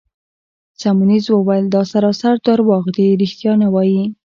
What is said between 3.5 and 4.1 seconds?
نه وایې.